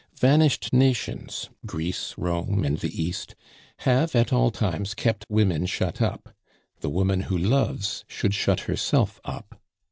[0.19, 3.35] Vanished nations, Greece, Rome, and the East,
[3.81, 6.33] have at all times kept women shut up;
[6.79, 9.61] the woman who loves should shut herself up.